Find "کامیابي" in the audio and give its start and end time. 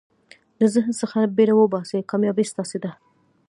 2.11-2.45